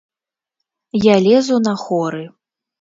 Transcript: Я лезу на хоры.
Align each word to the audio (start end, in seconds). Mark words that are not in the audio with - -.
Я 1.05 1.15
лезу 1.27 1.61
на 1.69 1.77
хоры. 1.85 2.27